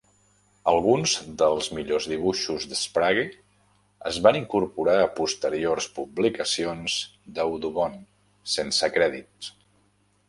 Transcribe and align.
Alguns 0.69 1.11
dels 1.41 1.67
millors 1.79 2.07
dibuixos 2.13 2.65
de 2.71 2.77
Sprague 2.79 3.25
es 4.13 4.19
van 4.29 4.39
incorporar 4.39 4.95
a 5.03 5.11
posteriors 5.21 5.89
publicacions 6.01 6.97
d'Audubon, 7.37 8.01
sense 8.57 8.91
crèdits. 8.99 9.55